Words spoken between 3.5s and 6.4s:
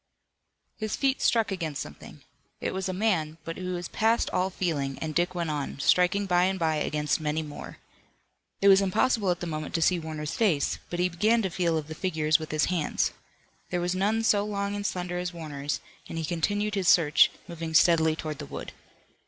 he was past all feeling, and Dick went on, striking